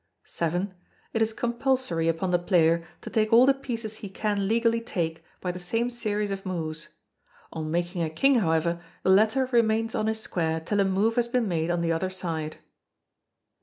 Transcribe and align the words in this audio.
vii. 0.27 0.71
It 1.13 1.21
is 1.21 1.31
compulsory 1.31 2.07
upon 2.07 2.31
the 2.31 2.39
player 2.39 2.83
to 3.01 3.11
take 3.11 3.31
all 3.31 3.45
the 3.45 3.53
pieces 3.53 3.97
he 3.97 4.09
can 4.09 4.47
legally 4.47 4.81
take 4.81 5.23
by 5.39 5.51
the 5.51 5.59
same 5.59 5.91
series 5.91 6.31
of 6.31 6.43
moves. 6.43 6.87
On 7.53 7.69
making 7.69 8.01
a 8.01 8.09
King, 8.09 8.39
however, 8.39 8.81
the 9.03 9.11
latter 9.11 9.45
remains 9.51 9.93
on 9.93 10.07
his 10.07 10.19
square 10.19 10.59
till 10.59 10.79
a 10.79 10.85
move 10.85 11.17
has 11.17 11.27
been 11.27 11.47
made 11.47 11.69
on 11.69 11.81
the 11.81 11.91
other 11.91 12.09
side. 12.09 12.57